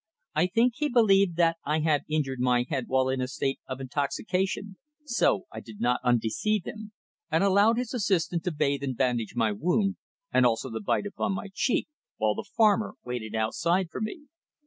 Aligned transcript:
I 0.33 0.47
think 0.47 0.73
he 0.77 0.89
believed 0.89 1.35
that 1.35 1.57
I 1.63 1.81
had 1.81 2.05
injured 2.09 2.39
my 2.39 2.65
head 2.67 2.85
while 2.87 3.07
in 3.07 3.21
a 3.21 3.27
state 3.27 3.59
of 3.67 3.79
intoxication, 3.79 4.77
so 5.05 5.45
I 5.51 5.59
did 5.59 5.79
not 5.79 6.01
undeceive 6.03 6.63
him, 6.65 6.91
and 7.29 7.43
allowed 7.43 7.77
his 7.77 7.93
assistant 7.93 8.43
to 8.45 8.51
bathe 8.51 8.81
and 8.81 8.97
bandage 8.97 9.35
my 9.35 9.51
wound 9.51 9.97
and 10.33 10.43
also 10.43 10.71
the 10.71 10.81
bite 10.81 11.05
upon 11.05 11.33
my 11.35 11.49
cheek, 11.53 11.87
while 12.17 12.33
the 12.33 12.49
farmer 12.57 12.95
waited 13.05 13.35
outside 13.35 13.91
for 13.91 14.01
me. 14.01 14.23